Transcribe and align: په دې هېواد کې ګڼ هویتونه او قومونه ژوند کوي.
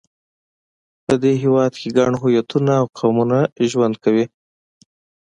په 1.05 1.13
دې 1.23 1.33
هېواد 1.43 1.71
کې 1.79 1.89
ګڼ 1.97 2.11
هویتونه 2.21 2.71
او 2.79 2.85
قومونه 2.97 3.39
ژوند 3.71 3.95
کوي. 4.03 4.25